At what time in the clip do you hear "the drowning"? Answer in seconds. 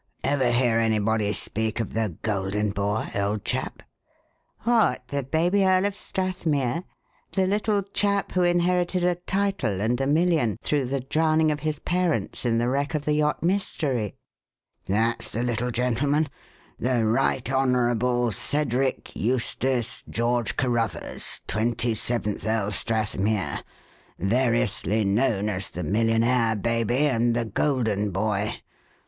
10.85-11.51